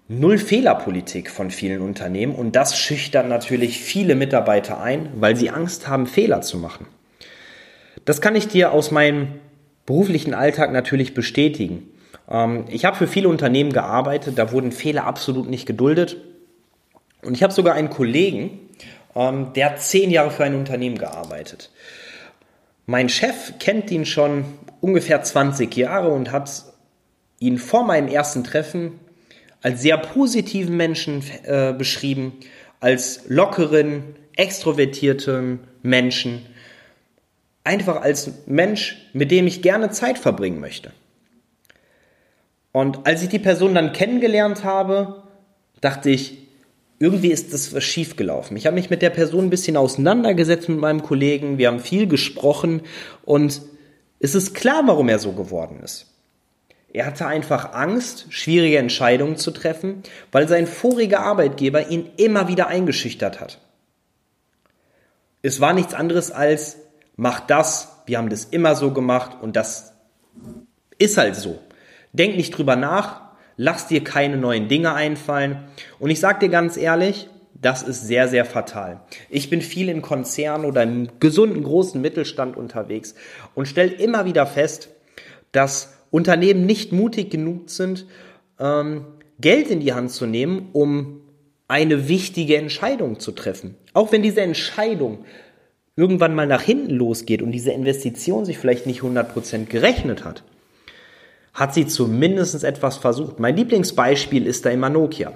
Null-Fehler-Politik 0.09 1.31
von 1.31 1.49
vielen 1.49 1.79
Unternehmen 1.79 2.35
und 2.35 2.57
das 2.57 2.77
schüchtert 2.77 3.29
natürlich 3.29 3.79
viele 3.79 4.15
Mitarbeiter 4.15 4.81
ein, 4.81 5.07
weil 5.15 5.37
sie 5.37 5.49
Angst 5.49 5.87
haben, 5.87 6.07
Fehler 6.07 6.41
zu 6.41 6.57
machen. 6.57 6.87
Das 8.03 8.19
kann 8.19 8.35
ich 8.35 8.49
dir 8.49 8.73
aus 8.73 8.91
meinem 8.91 9.39
beruflichen 9.85 10.33
Alltag 10.33 10.73
natürlich 10.73 11.13
bestätigen. 11.13 11.87
Ähm, 12.29 12.65
ich 12.67 12.83
habe 12.83 12.97
für 12.97 13.07
viele 13.07 13.29
Unternehmen 13.29 13.71
gearbeitet, 13.71 14.37
da 14.37 14.51
wurden 14.51 14.73
Fehler 14.73 15.05
absolut 15.05 15.49
nicht 15.49 15.65
geduldet. 15.65 16.17
Und 17.21 17.33
ich 17.37 17.43
habe 17.43 17.53
sogar 17.53 17.75
einen 17.75 17.89
Kollegen, 17.89 18.59
ähm, 19.15 19.53
der 19.55 19.67
hat 19.67 19.81
zehn 19.81 20.11
Jahre 20.11 20.31
für 20.31 20.43
ein 20.43 20.55
Unternehmen 20.55 20.97
gearbeitet. 20.97 21.69
Mein 22.85 23.07
Chef 23.09 23.53
kennt 23.59 23.89
ihn 23.91 24.05
schon 24.05 24.45
ungefähr 24.81 25.23
20 25.23 25.75
Jahre 25.75 26.09
und 26.09 26.31
hat 26.31 26.65
ihn 27.39 27.57
vor 27.57 27.85
meinem 27.85 28.09
ersten 28.09 28.43
Treffen 28.43 28.99
als 29.61 29.81
sehr 29.81 29.97
positiven 29.97 30.75
Menschen 30.75 31.23
äh, 31.43 31.73
beschrieben, 31.73 32.33
als 32.81 33.21
lockeren, 33.29 34.15
extrovertierten 34.35 35.59
Menschen, 35.81 36.45
einfach 37.63 38.01
als 38.01 38.45
Mensch, 38.45 39.07
mit 39.13 39.31
dem 39.31 39.47
ich 39.47 39.61
gerne 39.61 39.89
Zeit 39.89 40.19
verbringen 40.19 40.59
möchte. 40.59 40.91
Und 42.73 43.07
als 43.07 43.23
ich 43.23 43.29
die 43.29 43.39
Person 43.39 43.75
dann 43.75 43.93
kennengelernt 43.93 44.65
habe, 44.65 45.23
dachte 45.79 46.09
ich, 46.09 46.42
irgendwie 47.03 47.31
ist 47.31 47.51
das 47.51 47.75
was 47.75 47.83
schiefgelaufen. 47.83 48.55
Ich 48.55 48.65
habe 48.65 48.75
mich 48.75 48.89
mit 48.89 49.01
der 49.01 49.09
Person 49.09 49.47
ein 49.47 49.49
bisschen 49.49 49.75
auseinandergesetzt 49.75 50.69
mit 50.69 50.79
meinem 50.79 51.03
Kollegen, 51.03 51.57
wir 51.57 51.67
haben 51.67 51.81
viel 51.81 52.07
gesprochen 52.07 52.83
und 53.25 53.61
es 54.19 54.35
ist 54.35 54.53
klar, 54.55 54.83
warum 54.85 55.09
er 55.09 55.19
so 55.19 55.33
geworden 55.33 55.81
ist. 55.83 56.13
Er 56.93 57.05
hatte 57.05 57.25
einfach 57.25 57.73
Angst, 57.73 58.27
schwierige 58.29 58.77
Entscheidungen 58.77 59.35
zu 59.35 59.51
treffen, 59.51 60.03
weil 60.31 60.47
sein 60.47 60.65
voriger 60.65 61.19
Arbeitgeber 61.19 61.89
ihn 61.89 62.09
immer 62.15 62.47
wieder 62.47 62.67
eingeschüchtert 62.67 63.41
hat. 63.41 63.59
Es 65.41 65.59
war 65.59 65.73
nichts 65.73 65.93
anderes 65.93 66.31
als, 66.31 66.77
mach 67.17 67.41
das, 67.41 67.97
wir 68.05 68.17
haben 68.17 68.29
das 68.29 68.45
immer 68.45 68.77
so 68.77 68.93
gemacht 68.93 69.41
und 69.41 69.57
das 69.57 69.91
ist 70.99 71.17
halt 71.17 71.35
so. 71.35 71.59
Denk 72.13 72.37
nicht 72.37 72.57
drüber 72.57 72.77
nach, 72.77 73.22
lass 73.57 73.87
dir 73.87 74.03
keine 74.03 74.37
neuen 74.37 74.67
Dinge 74.67 74.93
einfallen. 74.93 75.63
Und 75.99 76.09
ich 76.09 76.19
sag 76.19 76.39
dir 76.39 76.49
ganz 76.49 76.77
ehrlich, 76.77 77.29
das 77.53 77.81
ist 77.81 78.05
sehr, 78.05 78.27
sehr 78.27 78.45
fatal. 78.45 79.01
Ich 79.29 79.49
bin 79.49 79.61
viel 79.61 79.89
in 79.89 80.01
Konzernen 80.01 80.65
oder 80.65 80.83
im 80.83 81.07
gesunden 81.19 81.63
großen 81.63 82.01
Mittelstand 82.01 82.57
unterwegs 82.57 83.15
und 83.55 83.67
stelle 83.67 83.91
immer 83.91 84.25
wieder 84.25 84.45
fest, 84.45 84.89
dass 85.51 85.97
Unternehmen 86.11 86.65
nicht 86.65 86.91
mutig 86.91 87.29
genug 87.31 87.69
sind, 87.69 88.05
ähm, 88.59 89.05
Geld 89.39 89.69
in 89.69 89.79
die 89.79 89.93
Hand 89.93 90.11
zu 90.11 90.25
nehmen, 90.25 90.69
um 90.73 91.21
eine 91.67 92.07
wichtige 92.07 92.57
Entscheidung 92.57 93.19
zu 93.19 93.31
treffen. 93.31 93.75
Auch 93.93 94.11
wenn 94.11 94.21
diese 94.21 94.41
Entscheidung 94.41 95.25
irgendwann 95.95 96.35
mal 96.35 96.47
nach 96.47 96.61
hinten 96.61 96.91
losgeht 96.91 97.41
und 97.41 97.51
diese 97.51 97.71
Investition 97.71 98.45
sich 98.45 98.57
vielleicht 98.57 98.85
nicht 98.85 99.01
100% 99.01 99.65
gerechnet 99.65 100.25
hat, 100.25 100.43
hat 101.53 101.73
sie 101.73 101.85
zumindest 101.85 102.63
etwas 102.63 102.97
versucht. 102.97 103.39
Mein 103.39 103.55
Lieblingsbeispiel 103.55 104.47
ist 104.47 104.65
da 104.65 104.69
immer 104.69 104.89
Nokia. 104.89 105.33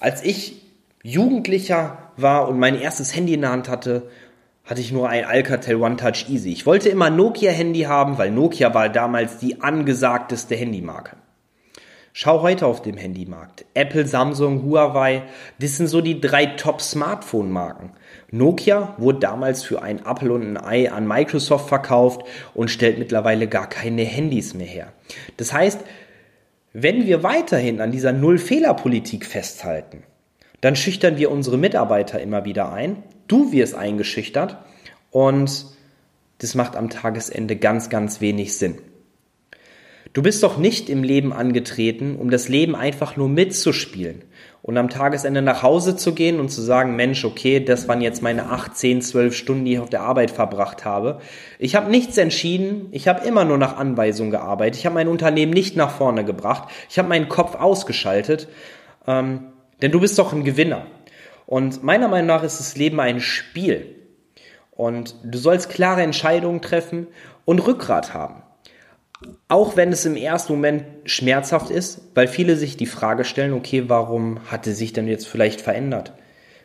Als 0.00 0.24
ich 0.24 0.62
Jugendlicher 1.02 1.98
war 2.16 2.48
und 2.48 2.58
mein 2.58 2.80
erstes 2.80 3.14
Handy 3.14 3.34
in 3.34 3.42
der 3.42 3.50
Hand 3.50 3.68
hatte, 3.68 4.10
hatte 4.64 4.80
ich 4.80 4.90
nur 4.90 5.08
ein 5.08 5.24
Alcatel 5.24 5.76
One 5.76 5.96
Touch 5.96 6.28
Easy. 6.28 6.50
Ich 6.50 6.66
wollte 6.66 6.88
immer 6.88 7.10
Nokia 7.10 7.52
Handy 7.52 7.82
haben, 7.82 8.18
weil 8.18 8.32
Nokia 8.32 8.74
war 8.74 8.88
damals 8.88 9.38
die 9.38 9.60
angesagteste 9.60 10.56
Handymarke. 10.56 11.16
Schau 12.18 12.40
heute 12.40 12.64
auf 12.66 12.80
dem 12.80 12.96
Handymarkt. 12.96 13.66
Apple, 13.74 14.06
Samsung, 14.06 14.62
Huawei, 14.62 15.24
das 15.58 15.76
sind 15.76 15.86
so 15.86 16.00
die 16.00 16.18
drei 16.18 16.46
Top-Smartphone-Marken. 16.46 17.90
Nokia 18.30 18.94
wurde 18.96 19.18
damals 19.18 19.64
für 19.64 19.82
ein 19.82 19.98
Apple 19.98 20.32
und 20.32 20.42
ein 20.42 20.56
Ei 20.56 20.90
an 20.90 21.06
Microsoft 21.06 21.68
verkauft 21.68 22.22
und 22.54 22.70
stellt 22.70 22.98
mittlerweile 22.98 23.48
gar 23.48 23.68
keine 23.68 24.00
Handys 24.00 24.54
mehr 24.54 24.66
her. 24.66 24.94
Das 25.36 25.52
heißt, 25.52 25.80
wenn 26.72 27.04
wir 27.04 27.22
weiterhin 27.22 27.82
an 27.82 27.92
dieser 27.92 28.12
Null-Fehler-Politik 28.12 29.26
festhalten, 29.26 30.02
dann 30.62 30.74
schüchtern 30.74 31.18
wir 31.18 31.30
unsere 31.30 31.58
Mitarbeiter 31.58 32.18
immer 32.18 32.46
wieder 32.46 32.72
ein. 32.72 33.02
Du 33.28 33.52
wirst 33.52 33.74
eingeschüchtert 33.74 34.56
und 35.10 35.66
das 36.38 36.54
macht 36.54 36.76
am 36.76 36.88
Tagesende 36.88 37.56
ganz, 37.56 37.90
ganz 37.90 38.22
wenig 38.22 38.56
Sinn. 38.56 38.78
Du 40.16 40.22
bist 40.22 40.42
doch 40.42 40.56
nicht 40.56 40.88
im 40.88 41.02
Leben 41.02 41.30
angetreten, 41.34 42.16
um 42.16 42.30
das 42.30 42.48
Leben 42.48 42.74
einfach 42.74 43.18
nur 43.18 43.28
mitzuspielen 43.28 44.24
und 44.62 44.78
am 44.78 44.88
Tagesende 44.88 45.42
nach 45.42 45.62
Hause 45.62 45.94
zu 45.94 46.14
gehen 46.14 46.40
und 46.40 46.48
zu 46.48 46.62
sagen, 46.62 46.96
Mensch, 46.96 47.22
okay, 47.26 47.62
das 47.62 47.86
waren 47.86 48.00
jetzt 48.00 48.22
meine 48.22 48.48
8, 48.48 48.74
10, 48.74 49.02
12 49.02 49.36
Stunden, 49.36 49.66
die 49.66 49.74
ich 49.74 49.78
auf 49.78 49.90
der 49.90 50.00
Arbeit 50.00 50.30
verbracht 50.30 50.86
habe. 50.86 51.20
Ich 51.58 51.74
habe 51.74 51.90
nichts 51.90 52.16
entschieden, 52.16 52.88
ich 52.92 53.08
habe 53.08 53.26
immer 53.26 53.44
nur 53.44 53.58
nach 53.58 53.76
Anweisung 53.76 54.30
gearbeitet, 54.30 54.80
ich 54.80 54.86
habe 54.86 54.94
mein 54.94 55.08
Unternehmen 55.08 55.52
nicht 55.52 55.76
nach 55.76 55.90
vorne 55.90 56.24
gebracht, 56.24 56.70
ich 56.88 56.98
habe 56.98 57.10
meinen 57.10 57.28
Kopf 57.28 57.54
ausgeschaltet, 57.54 58.48
ähm, 59.06 59.48
denn 59.82 59.92
du 59.92 60.00
bist 60.00 60.18
doch 60.18 60.32
ein 60.32 60.44
Gewinner. 60.44 60.86
Und 61.44 61.84
meiner 61.84 62.08
Meinung 62.08 62.28
nach 62.28 62.42
ist 62.42 62.58
das 62.58 62.74
Leben 62.74 63.00
ein 63.00 63.20
Spiel. 63.20 63.96
Und 64.70 65.14
du 65.24 65.36
sollst 65.36 65.68
klare 65.68 66.00
Entscheidungen 66.00 66.62
treffen 66.62 67.06
und 67.44 67.58
Rückgrat 67.58 68.14
haben. 68.14 68.45
Auch 69.48 69.76
wenn 69.76 69.92
es 69.92 70.04
im 70.04 70.16
ersten 70.16 70.54
Moment 70.54 70.84
schmerzhaft 71.04 71.70
ist, 71.70 72.00
weil 72.14 72.26
viele 72.26 72.56
sich 72.56 72.76
die 72.76 72.86
Frage 72.86 73.24
stellen, 73.24 73.52
okay, 73.52 73.84
warum 73.88 74.40
hat 74.50 74.66
er 74.66 74.74
sich 74.74 74.92
denn 74.92 75.06
jetzt 75.06 75.28
vielleicht 75.28 75.60
verändert? 75.60 76.12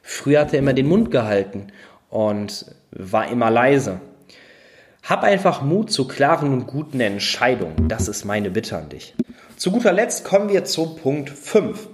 Früher 0.01 0.41
hat 0.41 0.53
er 0.53 0.59
immer 0.59 0.73
den 0.73 0.87
Mund 0.87 1.11
gehalten 1.11 1.67
und 2.09 2.65
war 2.91 3.29
immer 3.29 3.51
leise. 3.51 4.01
Hab 5.03 5.23
einfach 5.23 5.61
Mut 5.61 5.91
zu 5.91 6.07
klaren 6.07 6.53
und 6.53 6.67
guten 6.67 6.99
Entscheidungen. 6.99 7.87
Das 7.87 8.07
ist 8.07 8.25
meine 8.25 8.51
Bitte 8.51 8.77
an 8.77 8.89
dich. 8.89 9.15
Zu 9.57 9.71
guter 9.71 9.93
Letzt 9.93 10.25
kommen 10.25 10.49
wir 10.49 10.63
zu 10.65 10.95
Punkt 10.95 11.29
5. 11.29 11.87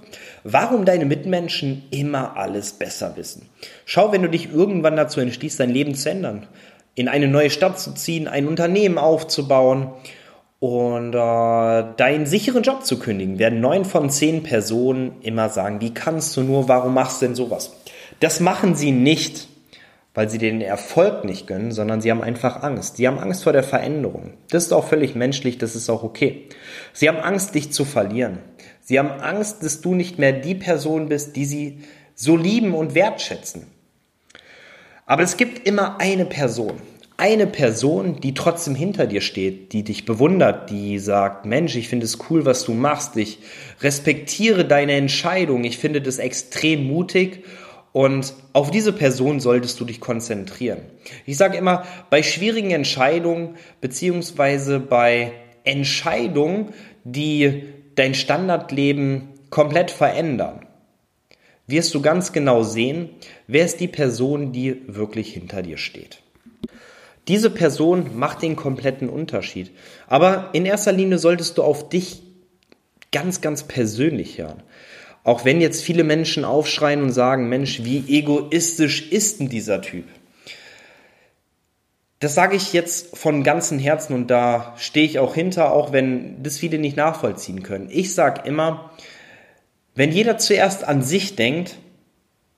Warum 0.44 0.84
deine 0.84 1.04
Mitmenschen 1.04 1.84
immer 1.90 2.36
alles 2.36 2.72
besser 2.72 3.16
wissen. 3.16 3.48
Schau, 3.84 4.12
wenn 4.12 4.22
du 4.22 4.30
dich 4.30 4.52
irgendwann 4.52 4.96
dazu 4.96 5.20
entschließt, 5.20 5.60
dein 5.60 5.70
Leben 5.70 5.94
zu 5.94 6.10
ändern, 6.10 6.46
in 6.94 7.08
eine 7.08 7.28
neue 7.28 7.50
Stadt 7.50 7.78
zu 7.78 7.92
ziehen, 7.92 8.26
ein 8.26 8.46
Unternehmen 8.46 8.98
aufzubauen, 8.98 9.92
und 10.60 11.14
äh, 11.14 11.84
deinen 11.96 12.26
sicheren 12.26 12.62
Job 12.62 12.84
zu 12.84 12.98
kündigen, 12.98 13.38
werden 13.38 13.60
neun 13.60 13.84
von 13.84 14.10
zehn 14.10 14.42
Personen 14.42 15.12
immer 15.22 15.48
sagen, 15.48 15.80
wie 15.80 15.94
kannst 15.94 16.36
du 16.36 16.42
nur, 16.42 16.68
warum 16.68 16.94
machst 16.94 17.22
du 17.22 17.26
denn 17.26 17.34
sowas? 17.34 17.76
Das 18.20 18.40
machen 18.40 18.74
sie 18.74 18.90
nicht, 18.90 19.48
weil 20.14 20.28
sie 20.28 20.38
den 20.38 20.60
Erfolg 20.60 21.24
nicht 21.24 21.46
gönnen, 21.46 21.70
sondern 21.70 22.00
sie 22.00 22.10
haben 22.10 22.22
einfach 22.22 22.64
Angst. 22.64 22.96
Sie 22.96 23.06
haben 23.06 23.20
Angst 23.20 23.44
vor 23.44 23.52
der 23.52 23.62
Veränderung. 23.62 24.32
Das 24.50 24.64
ist 24.64 24.72
auch 24.72 24.88
völlig 24.88 25.14
menschlich, 25.14 25.58
das 25.58 25.76
ist 25.76 25.88
auch 25.88 26.02
okay. 26.02 26.48
Sie 26.92 27.08
haben 27.08 27.18
Angst, 27.18 27.54
dich 27.54 27.70
zu 27.70 27.84
verlieren. 27.84 28.38
Sie 28.80 28.98
haben 28.98 29.10
Angst, 29.10 29.62
dass 29.62 29.80
du 29.80 29.94
nicht 29.94 30.18
mehr 30.18 30.32
die 30.32 30.56
Person 30.56 31.08
bist, 31.08 31.36
die 31.36 31.44
sie 31.44 31.84
so 32.16 32.36
lieben 32.36 32.74
und 32.74 32.96
wertschätzen. 32.96 33.66
Aber 35.06 35.22
es 35.22 35.36
gibt 35.36 35.68
immer 35.68 36.00
eine 36.00 36.24
Person, 36.24 36.80
eine 37.18 37.48
Person, 37.48 38.20
die 38.20 38.32
trotzdem 38.32 38.76
hinter 38.76 39.08
dir 39.08 39.20
steht, 39.20 39.72
die 39.72 39.82
dich 39.82 40.04
bewundert, 40.04 40.70
die 40.70 41.00
sagt, 41.00 41.46
Mensch, 41.46 41.74
ich 41.74 41.88
finde 41.88 42.06
es 42.06 42.18
cool, 42.30 42.46
was 42.46 42.64
du 42.64 42.74
machst, 42.74 43.16
ich 43.16 43.40
respektiere 43.80 44.64
deine 44.64 44.92
Entscheidung, 44.92 45.64
ich 45.64 45.78
finde 45.78 46.00
das 46.00 46.18
extrem 46.18 46.86
mutig 46.86 47.44
und 47.92 48.34
auf 48.52 48.70
diese 48.70 48.92
Person 48.92 49.40
solltest 49.40 49.80
du 49.80 49.84
dich 49.84 49.98
konzentrieren. 49.98 50.78
Ich 51.26 51.36
sage 51.36 51.58
immer, 51.58 51.84
bei 52.08 52.22
schwierigen 52.22 52.70
Entscheidungen 52.70 53.56
beziehungsweise 53.80 54.78
bei 54.78 55.32
Entscheidungen, 55.64 56.68
die 57.02 57.64
dein 57.96 58.14
Standardleben 58.14 59.30
komplett 59.50 59.90
verändern, 59.90 60.66
wirst 61.66 61.92
du 61.96 62.00
ganz 62.00 62.32
genau 62.32 62.62
sehen, 62.62 63.08
wer 63.48 63.64
ist 63.64 63.80
die 63.80 63.88
Person, 63.88 64.52
die 64.52 64.82
wirklich 64.86 65.32
hinter 65.32 65.62
dir 65.62 65.78
steht. 65.78 66.22
Diese 67.28 67.50
Person 67.50 68.18
macht 68.18 68.42
den 68.42 68.56
kompletten 68.56 69.08
Unterschied. 69.08 69.70
Aber 70.06 70.50
in 70.54 70.64
erster 70.64 70.92
Linie 70.92 71.18
solltest 71.18 71.58
du 71.58 71.62
auf 71.62 71.88
dich 71.90 72.22
ganz, 73.12 73.40
ganz 73.40 73.64
persönlich 73.64 74.38
hören. 74.38 74.62
Auch 75.24 75.44
wenn 75.44 75.60
jetzt 75.60 75.82
viele 75.82 76.04
Menschen 76.04 76.44
aufschreien 76.44 77.02
und 77.02 77.12
sagen, 77.12 77.48
Mensch, 77.48 77.84
wie 77.84 78.04
egoistisch 78.08 79.12
ist 79.12 79.40
denn 79.40 79.50
dieser 79.50 79.82
Typ? 79.82 80.04
Das 82.20 82.34
sage 82.34 82.56
ich 82.56 82.72
jetzt 82.72 83.16
von 83.16 83.44
ganzem 83.44 83.78
Herzen 83.78 84.14
und 84.14 84.28
da 84.28 84.74
stehe 84.78 85.06
ich 85.06 85.18
auch 85.18 85.34
hinter, 85.34 85.72
auch 85.72 85.92
wenn 85.92 86.42
das 86.42 86.58
viele 86.58 86.78
nicht 86.78 86.96
nachvollziehen 86.96 87.62
können. 87.62 87.88
Ich 87.92 88.14
sage 88.14 88.48
immer, 88.48 88.90
wenn 89.94 90.10
jeder 90.10 90.38
zuerst 90.38 90.82
an 90.82 91.02
sich 91.02 91.36
denkt, 91.36 91.76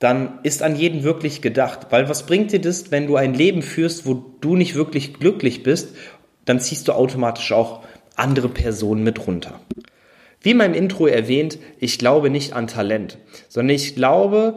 dann 0.00 0.40
ist 0.42 0.62
an 0.62 0.74
jeden 0.74 1.04
wirklich 1.04 1.42
gedacht. 1.42 1.86
Weil 1.90 2.08
was 2.08 2.26
bringt 2.26 2.50
dir 2.50 2.60
das, 2.60 2.90
wenn 2.90 3.06
du 3.06 3.16
ein 3.16 3.34
Leben 3.34 3.62
führst, 3.62 4.06
wo 4.06 4.14
du 4.14 4.56
nicht 4.56 4.74
wirklich 4.74 5.14
glücklich 5.14 5.62
bist, 5.62 5.94
dann 6.46 6.58
ziehst 6.58 6.88
du 6.88 6.92
automatisch 6.92 7.52
auch 7.52 7.82
andere 8.16 8.48
Personen 8.48 9.04
mit 9.04 9.26
runter. 9.26 9.60
Wie 10.40 10.52
in 10.52 10.56
meinem 10.56 10.74
Intro 10.74 11.06
erwähnt, 11.06 11.58
ich 11.78 11.98
glaube 11.98 12.30
nicht 12.30 12.54
an 12.54 12.66
Talent, 12.66 13.18
sondern 13.48 13.76
ich 13.76 13.94
glaube, 13.94 14.56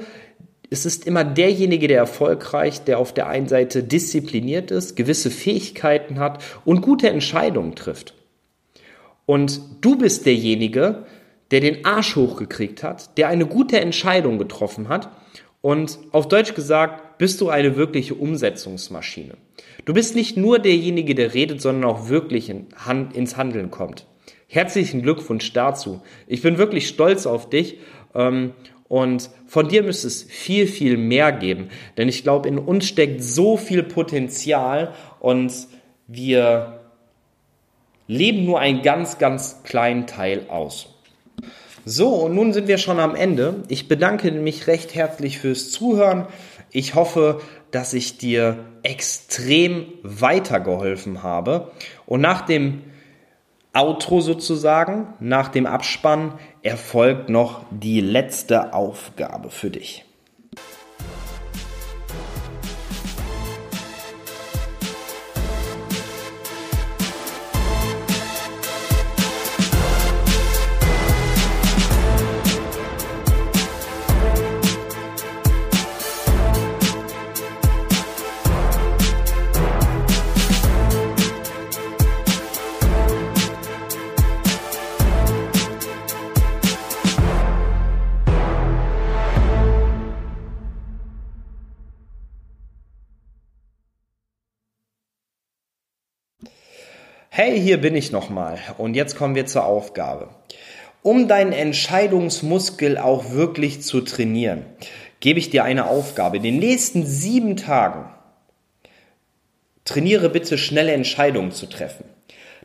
es 0.70 0.86
ist 0.86 1.06
immer 1.06 1.26
derjenige, 1.26 1.90
der 1.90 1.98
erfolgreich, 1.98 2.86
der 2.86 2.98
auf 2.98 3.14
der 3.14 3.28
einen 3.28 3.50
Seite 3.50 3.84
diszipliniert 3.84 4.72
ist, 4.72 4.96
gewisse 4.96 5.30
Fähigkeiten 5.30 6.20
hat 6.20 6.42
und 6.64 6.82
gute 6.82 7.10
Entscheidungen 7.10 7.76
trifft. 7.76 8.14
Und 9.26 9.60
du 9.82 9.98
bist 9.98 10.26
derjenige, 10.26 11.06
der 11.52 11.60
den 11.60 11.84
Arsch 11.84 12.16
hochgekriegt 12.16 12.82
hat, 12.82 13.18
der 13.18 13.28
eine 13.28 13.46
gute 13.46 13.82
Entscheidung 13.82 14.38
getroffen 14.38 14.88
hat 14.88 15.10
und 15.64 15.98
auf 16.12 16.28
Deutsch 16.28 16.56
gesagt, 16.56 17.18
bist 17.18 17.40
du 17.40 17.48
eine 17.48 17.78
wirkliche 17.78 18.16
Umsetzungsmaschine. 18.16 19.36
Du 19.86 19.94
bist 19.94 20.14
nicht 20.14 20.36
nur 20.36 20.60
derjenige, 20.60 21.16
der 21.16 21.34
redet, 21.34 21.62
sondern 21.62 21.90
auch 21.90 22.10
wirklich 22.10 22.50
in 22.50 22.68
Hand, 22.76 23.16
ins 23.16 23.38
Handeln 23.38 23.72
kommt. 23.72 24.06
Herzlichen 24.50 25.02
Glückwunsch 25.02 25.54
dazu. 25.54 26.02
Ich 26.28 26.42
bin 26.42 26.58
wirklich 26.58 26.90
stolz 26.90 27.26
auf 27.26 27.50
dich. 27.50 27.78
Ähm, 28.14 28.52
und 28.90 29.30
von 29.48 29.70
dir 29.70 29.84
müsste 29.84 30.08
es 30.08 30.24
viel, 30.24 30.68
viel 30.68 30.98
mehr 30.98 31.32
geben. 31.32 31.70
Denn 31.96 32.10
ich 32.10 32.24
glaube, 32.24 32.50
in 32.50 32.60
uns 32.60 32.86
steckt 32.86 33.24
so 33.24 33.56
viel 33.56 33.84
Potenzial 33.84 34.94
und 35.22 35.54
wir 36.08 36.82
leben 38.08 38.44
nur 38.44 38.60
einen 38.60 38.82
ganz, 38.82 39.18
ganz 39.18 39.64
kleinen 39.64 40.08
Teil 40.08 40.48
aus. 40.50 40.93
So, 41.86 42.10
und 42.10 42.36
nun 42.36 42.54
sind 42.54 42.68
wir 42.68 42.78
schon 42.78 43.00
am 43.00 43.16
Ende. 43.16 43.64
Ich 43.68 43.88
bedanke 43.88 44.32
mich 44.32 44.68
recht 44.68 44.96
herzlich 44.96 45.40
fürs 45.40 45.70
Zuhören. 45.70 46.28
Ich 46.72 46.96
hoffe, 46.96 47.42
dass 47.72 47.94
ich 47.94 48.18
dir 48.18 48.60
extrem 48.84 49.88
weitergeholfen 50.02 51.24
habe. 51.24 51.72
Und 52.06 52.22
nach 52.22 52.42
dem 52.42 52.84
Outro 53.74 54.22
sozusagen, 54.22 55.08
nach 55.20 55.50
dem 55.50 55.66
Abspann, 55.66 56.34
erfolgt 56.62 57.30
noch 57.30 57.66
die 57.72 58.02
letzte 58.02 58.74
Aufgabe 58.74 59.50
für 59.50 59.72
dich. 59.72 60.06
Hey, 97.46 97.60
hier 97.60 97.82
bin 97.82 97.94
ich 97.94 98.14
nochmal 98.14 98.58
und 98.78 98.94
jetzt 98.94 99.18
kommen 99.18 99.36
wir 99.36 99.46
zur 99.46 99.66
Aufgabe. 99.66 100.30
Um 101.02 101.28
deinen 101.28 101.52
Entscheidungsmuskel 101.52 102.98
auch 102.98 103.32
wirklich 103.32 103.82
zu 103.82 104.00
trainieren, 104.00 104.66
gebe 105.20 105.40
ich 105.40 105.50
dir 105.50 105.66
eine 105.66 105.88
Aufgabe. 105.88 106.38
In 106.38 106.44
den 106.44 106.60
nächsten 106.60 107.06
sieben 107.06 107.58
Tagen 107.58 108.06
trainiere 109.84 110.30
bitte 110.30 110.58
schnelle 110.58 110.94
Entscheidungen 110.94 111.52
zu 111.52 111.66
treffen. 111.66 112.06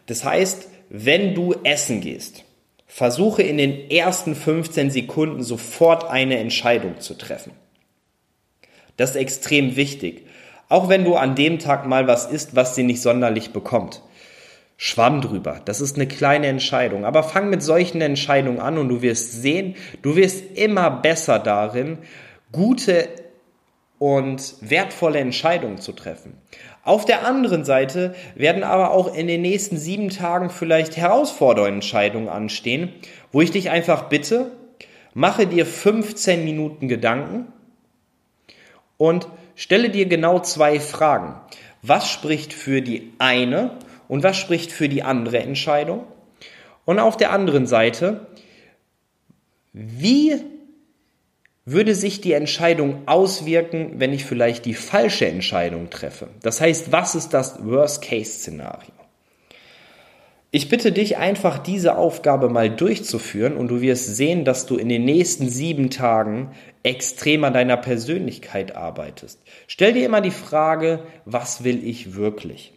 Das 0.07 0.23
heißt, 0.23 0.69
wenn 0.91 1.35
du 1.35 1.57
essen 1.65 2.01
gehst, 2.01 2.45
versuche 2.87 3.43
in 3.43 3.59
den 3.59 3.91
ersten 3.91 4.37
15 4.37 4.93
Sekunden 4.93 5.43
sofort 5.43 6.09
eine 6.09 6.39
Entscheidung 6.39 7.01
zu 7.01 7.15
treffen. 7.15 7.51
Das 8.97 9.11
ist 9.11 9.17
extrem 9.17 9.75
wichtig. 9.75 10.27
Auch 10.69 10.89
wenn 10.89 11.05
du 11.05 11.17
an 11.17 11.35
dem 11.35 11.59
Tag 11.59 11.85
mal 11.85 12.07
was 12.07 12.27
isst, 12.27 12.55
was 12.55 12.77
dir 12.77 12.85
nicht 12.85 13.03
sonderlich 13.03 13.51
bekommt. 13.51 14.03
Schwamm 14.81 15.21
drüber. 15.21 15.61
Das 15.65 15.81
ist 15.81 15.97
eine 15.97 16.07
kleine 16.07 16.47
Entscheidung. 16.47 17.05
Aber 17.05 17.25
fang 17.25 17.51
mit 17.51 17.65
solchen 17.65 18.01
Entscheidungen 18.01 18.61
an 18.61 18.79
und 18.79 18.89
du 18.89 19.03
wirst 19.03 19.43
sehen, 19.43 19.75
du 20.03 20.15
wirst 20.15 20.57
immer 20.57 20.89
besser 20.89 21.41
darin, 21.41 21.99
gute 22.53 23.09
und 23.99 24.55
wertvolle 24.61 25.19
Entscheidungen 25.19 25.79
zu 25.79 25.91
treffen. 25.91 26.39
Auf 26.85 27.05
der 27.05 27.27
anderen 27.27 27.65
Seite 27.65 28.15
werden 28.37 28.63
aber 28.63 28.93
auch 28.93 29.13
in 29.13 29.27
den 29.27 29.43
nächsten 29.43 29.77
sieben 29.77 30.11
Tagen 30.11 30.49
vielleicht 30.49 30.97
herausfordernde 30.97 31.75
Entscheidungen 31.75 32.29
anstehen, 32.29 32.93
wo 33.33 33.41
ich 33.41 33.51
dich 33.51 33.71
einfach 33.71 34.05
bitte, 34.05 34.53
mache 35.13 35.49
dir 35.49 35.67
15 35.67 36.45
Minuten 36.45 36.87
Gedanken 36.87 37.53
und 38.97 39.27
stelle 39.57 39.91
dir 39.91 40.07
genau 40.07 40.39
zwei 40.39 40.79
Fragen. 40.79 41.35
Was 41.83 42.09
spricht 42.09 42.53
für 42.53 42.81
die 42.81 43.13
eine 43.19 43.73
und 44.09 44.23
was 44.23 44.37
spricht 44.37 44.73
für 44.73 44.89
die 44.89 45.03
andere 45.03 45.39
Entscheidung? 45.39 46.05
Und 46.85 46.99
auf 46.99 47.17
der 47.17 47.33
anderen 47.33 47.67
Seite, 47.67 48.27
wie 49.73 50.37
würde 51.67 51.95
sich 51.95 52.23
die 52.23 52.33
Entscheidung 52.33 53.03
auswirken, 53.07 53.95
wenn 53.97 54.15
ich 54.15 54.25
vielleicht 54.25 54.65
die 54.65 54.75
falsche 54.75 55.27
Entscheidung 55.27 55.91
treffe? 55.91 56.29
Das 56.43 56.63
heißt, 56.63 56.91
was 56.93 57.15
ist 57.15 57.35
das 57.35 57.63
Worst-Case-Szenario? 57.63 58.93
Ich 60.51 60.71
bitte 60.71 60.93
dich 60.93 61.19
einfach, 61.19 61.59
diese 61.59 61.99
Aufgabe 61.99 62.49
mal 62.49 62.71
durchzuführen 62.71 63.55
und 63.55 63.69
du 63.69 63.83
wirst 63.83 64.17
sehen, 64.17 64.47
dass 64.47 64.65
du 64.65 64.79
in 64.79 64.89
den 64.89 65.05
nächsten 65.05 65.51
sieben 65.51 65.91
Tagen 65.91 66.53
extrem 66.83 67.45
an 67.45 67.53
deiner 67.53 67.77
Persönlichkeit 67.77 68.75
arbeitest. 68.75 69.43
Stell 69.67 69.93
dir 69.93 70.07
immer 70.07 70.23
die 70.23 70.31
Frage, 70.31 71.03
was 71.27 71.65
will 71.65 71.87
ich 71.87 72.15
wirklich? 72.15 72.73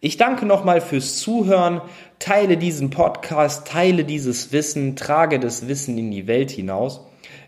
Ich 0.00 0.16
danke 0.16 0.46
nochmal 0.46 0.80
fürs 0.80 1.18
Zuhören. 1.18 1.80
Teile 2.20 2.56
diesen 2.56 2.90
Podcast, 2.90 3.66
teile 3.66 4.04
dieses 4.04 4.52
Wissen, 4.52 4.94
trage 4.94 5.40
das 5.40 5.66
Wissen 5.66 5.98
in 5.98 6.10
die 6.10 6.26
Welt 6.26 6.50
hinaus. 6.50 7.00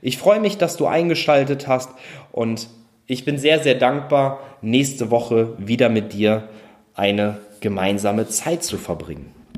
Ich 0.03 0.19
freue 0.19 0.41
mich, 0.41 0.59
dass 0.59 0.77
du 0.77 0.87
eingeschaltet 0.87 1.69
hast 1.69 1.91
und 2.33 2.69
ich 3.07 3.25
bin 3.25 3.39
sehr, 3.39 3.63
sehr 3.63 3.75
dankbar, 3.75 4.41
nächste 4.63 5.11
Woche 5.11 5.55
wieder 5.59 5.89
mit 5.89 6.13
dir 6.13 6.49
eine 6.95 7.39
gemeinsame 7.61 8.29
Zeit 8.29 8.65
zu 8.65 8.79
verbringen. 8.79 9.33